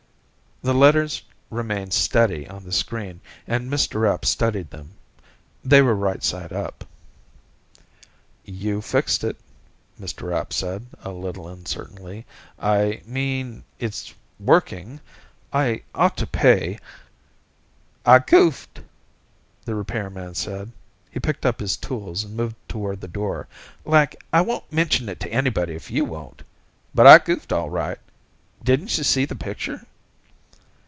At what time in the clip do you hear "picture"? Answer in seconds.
29.35-29.87